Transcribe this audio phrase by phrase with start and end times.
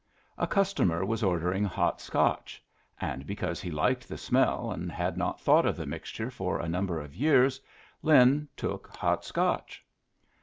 [0.35, 2.63] A customer was ordering Hot Scotch;
[2.99, 6.67] and because he liked the smell and had not thought of the mixture for a
[6.67, 7.61] number of years,
[8.01, 9.85] Lin took Hot Scotch.